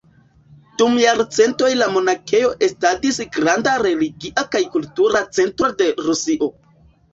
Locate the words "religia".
3.85-4.47